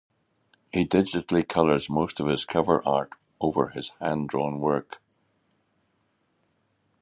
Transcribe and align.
He 0.73 0.83
digitally 0.83 1.47
colors 1.47 1.87
most 1.87 2.19
of 2.19 2.25
his 2.25 2.43
cover 2.43 2.81
art 2.87 3.13
over 3.39 3.67
his 3.69 3.91
hand-drawn 3.99 4.57
work. 4.59 4.99